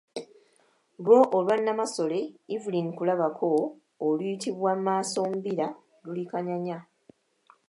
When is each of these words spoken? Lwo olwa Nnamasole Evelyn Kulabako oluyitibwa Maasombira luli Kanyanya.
Lwo 1.03 1.17
olwa 1.37 1.55
Nnamasole 1.57 2.19
Evelyn 2.55 2.87
Kulabako 2.97 3.49
oluyitibwa 4.07 4.71
Maasombira 4.85 5.67
luli 6.05 6.23
Kanyanya. 6.31 6.77